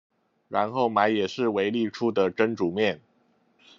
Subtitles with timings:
[0.47, 3.01] 然後買也是維力出的蒸煮麵